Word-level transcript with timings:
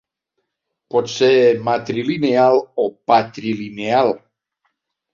Pot 0.95 1.11
ser 1.17 1.29
matrilineal 1.69 2.59
o 2.87 2.89
patrilineal. 3.13 4.15